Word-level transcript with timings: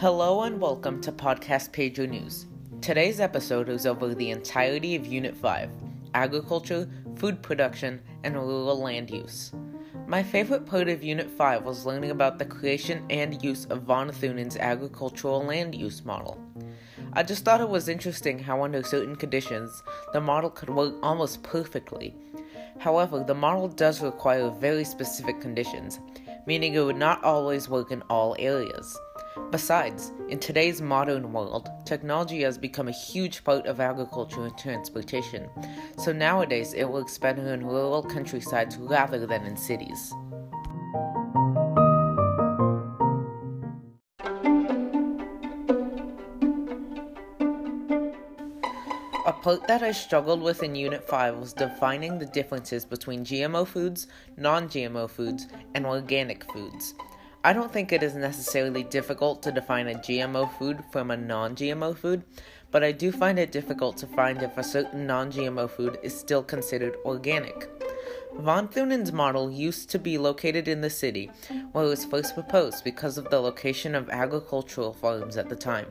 Hello 0.00 0.44
and 0.44 0.58
welcome 0.58 0.98
to 1.02 1.12
Podcast 1.12 1.72
Pedro 1.72 2.06
News. 2.06 2.46
Today's 2.80 3.20
episode 3.20 3.68
is 3.68 3.84
over 3.84 4.14
the 4.14 4.30
entirety 4.30 4.96
of 4.96 5.06
Unit 5.06 5.36
5 5.36 5.68
Agriculture, 6.14 6.88
Food 7.16 7.42
Production, 7.42 8.00
and 8.24 8.34
Rural 8.34 8.80
Land 8.80 9.10
Use. 9.10 9.52
My 10.06 10.22
favorite 10.22 10.64
part 10.64 10.88
of 10.88 11.04
Unit 11.04 11.28
5 11.28 11.64
was 11.64 11.84
learning 11.84 12.12
about 12.12 12.38
the 12.38 12.46
creation 12.46 13.04
and 13.10 13.44
use 13.44 13.66
of 13.66 13.82
von 13.82 14.10
Thunen's 14.10 14.56
agricultural 14.56 15.44
land 15.44 15.74
use 15.74 16.02
model. 16.02 16.42
I 17.12 17.22
just 17.22 17.44
thought 17.44 17.60
it 17.60 17.68
was 17.68 17.90
interesting 17.90 18.38
how, 18.38 18.64
under 18.64 18.82
certain 18.82 19.16
conditions, 19.16 19.82
the 20.14 20.20
model 20.22 20.48
could 20.48 20.70
work 20.70 20.94
almost 21.02 21.42
perfectly. 21.42 22.14
However, 22.78 23.22
the 23.22 23.34
model 23.34 23.68
does 23.68 24.00
require 24.00 24.48
very 24.48 24.84
specific 24.84 25.42
conditions, 25.42 26.00
meaning 26.46 26.72
it 26.72 26.80
would 26.80 26.96
not 26.96 27.22
always 27.22 27.68
work 27.68 27.90
in 27.90 28.00
all 28.08 28.34
areas. 28.38 28.98
Besides, 29.50 30.12
in 30.28 30.38
today's 30.38 30.80
modern 30.80 31.32
world, 31.32 31.68
technology 31.84 32.42
has 32.42 32.56
become 32.56 32.88
a 32.88 32.92
huge 32.92 33.42
part 33.42 33.66
of 33.66 33.80
agriculture 33.80 34.44
and 34.44 34.56
transportation, 34.56 35.48
so 35.98 36.12
nowadays 36.12 36.72
it 36.72 36.88
works 36.88 37.18
better 37.18 37.52
in 37.52 37.66
rural 37.66 38.02
countrysides 38.02 38.76
rather 38.76 39.26
than 39.26 39.44
in 39.46 39.56
cities. 39.56 40.12
A 49.26 49.32
part 49.32 49.66
that 49.68 49.82
I 49.82 49.92
struggled 49.92 50.42
with 50.42 50.62
in 50.62 50.74
Unit 50.74 51.06
5 51.06 51.36
was 51.36 51.52
defining 51.52 52.18
the 52.18 52.26
differences 52.26 52.84
between 52.84 53.24
GMO 53.24 53.66
foods, 53.66 54.06
non 54.36 54.68
GMO 54.68 55.08
foods, 55.08 55.46
and 55.74 55.86
organic 55.86 56.50
foods. 56.52 56.94
I 57.42 57.54
don't 57.54 57.72
think 57.72 57.90
it 57.90 58.02
is 58.02 58.14
necessarily 58.14 58.82
difficult 58.82 59.42
to 59.42 59.52
define 59.52 59.88
a 59.88 59.94
GMO 59.94 60.52
food 60.58 60.84
from 60.92 61.10
a 61.10 61.16
non 61.16 61.56
GMO 61.56 61.96
food, 61.96 62.22
but 62.70 62.84
I 62.84 62.92
do 62.92 63.10
find 63.10 63.38
it 63.38 63.50
difficult 63.50 63.96
to 63.98 64.06
find 64.06 64.42
if 64.42 64.58
a 64.58 64.62
certain 64.62 65.06
non 65.06 65.32
GMO 65.32 65.70
food 65.70 65.98
is 66.02 66.18
still 66.18 66.42
considered 66.42 66.96
organic. 67.02 67.70
Von 68.36 68.68
Thunen's 68.68 69.10
model 69.10 69.50
used 69.50 69.88
to 69.88 69.98
be 69.98 70.18
located 70.18 70.68
in 70.68 70.82
the 70.82 70.90
city, 70.90 71.30
where 71.72 71.86
it 71.86 71.88
was 71.88 72.04
first 72.04 72.34
proposed 72.34 72.84
because 72.84 73.16
of 73.16 73.30
the 73.30 73.40
location 73.40 73.94
of 73.94 74.10
agricultural 74.10 74.92
farms 74.92 75.38
at 75.38 75.48
the 75.48 75.56
time. 75.56 75.86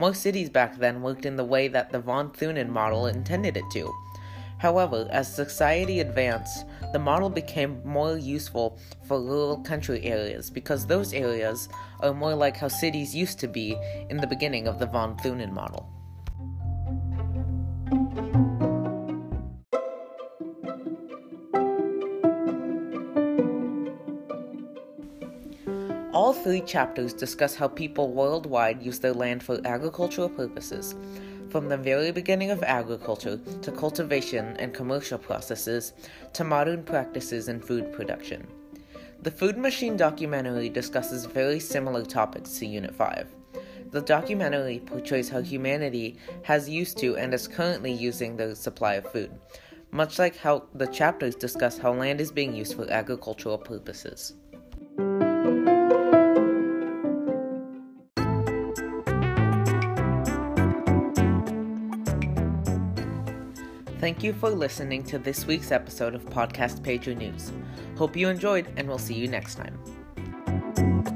Most 0.00 0.20
cities 0.20 0.50
back 0.50 0.78
then 0.78 1.00
worked 1.00 1.24
in 1.24 1.36
the 1.36 1.44
way 1.44 1.68
that 1.68 1.92
the 1.92 2.00
von 2.00 2.30
Thunen 2.32 2.70
model 2.70 3.06
intended 3.06 3.56
it 3.56 3.70
to. 3.70 3.94
However, 4.58 5.06
as 5.10 5.32
society 5.32 6.00
advanced, 6.00 6.64
the 6.92 6.98
model 6.98 7.28
became 7.28 7.82
more 7.84 8.16
useful 8.16 8.78
for 9.04 9.20
rural 9.20 9.58
country 9.58 10.02
areas 10.04 10.50
because 10.50 10.86
those 10.86 11.12
areas 11.12 11.68
are 12.00 12.14
more 12.14 12.34
like 12.34 12.56
how 12.56 12.68
cities 12.68 13.14
used 13.14 13.38
to 13.40 13.48
be 13.48 13.76
in 14.08 14.16
the 14.16 14.26
beginning 14.26 14.66
of 14.66 14.78
the 14.78 14.86
von 14.86 15.16
Thunen 15.18 15.52
model. 15.52 15.90
All 26.16 26.32
three 26.32 26.62
chapters 26.62 27.12
discuss 27.12 27.54
how 27.54 27.68
people 27.68 28.10
worldwide 28.10 28.82
use 28.82 29.00
their 29.00 29.12
land 29.12 29.42
for 29.42 29.60
agricultural 29.66 30.30
purposes, 30.30 30.94
from 31.50 31.68
the 31.68 31.76
very 31.76 32.10
beginning 32.10 32.50
of 32.50 32.62
agriculture 32.62 33.38
to 33.62 33.72
cultivation 33.72 34.56
and 34.58 34.74
commercial 34.74 35.18
processes 35.18 35.92
to 36.32 36.44
modern 36.44 36.82
practices 36.82 37.48
in 37.48 37.60
food 37.60 37.92
production. 37.92 38.46
The 39.22 39.30
Food 39.30 39.56
Machine 39.56 39.96
documentary 39.96 40.68
discusses 40.68 41.24
very 41.24 41.58
similar 41.58 42.04
topics 42.04 42.58
to 42.58 42.66
Unit 42.66 42.94
5. 42.94 43.28
The 43.90 44.02
documentary 44.02 44.80
portrays 44.80 45.28
how 45.28 45.40
humanity 45.40 46.18
has 46.42 46.68
used 46.68 46.98
to 46.98 47.16
and 47.16 47.32
is 47.32 47.48
currently 47.48 47.92
using 47.92 48.36
the 48.36 48.54
supply 48.54 48.94
of 48.94 49.10
food, 49.10 49.30
much 49.90 50.18
like 50.18 50.36
how 50.36 50.64
the 50.74 50.86
chapters 50.86 51.34
discuss 51.34 51.78
how 51.78 51.92
land 51.92 52.20
is 52.20 52.30
being 52.30 52.54
used 52.54 52.74
for 52.74 52.90
agricultural 52.90 53.58
purposes. 53.58 54.34
Thank 63.98 64.22
you 64.22 64.34
for 64.34 64.50
listening 64.50 65.04
to 65.04 65.18
this 65.18 65.46
week's 65.46 65.72
episode 65.72 66.14
of 66.14 66.24
Podcast 66.26 66.82
Pedro 66.82 67.14
News. 67.14 67.50
Hope 67.96 68.14
you 68.14 68.28
enjoyed, 68.28 68.68
and 68.76 68.86
we'll 68.86 68.98
see 68.98 69.14
you 69.14 69.26
next 69.26 69.54
time. 69.54 71.15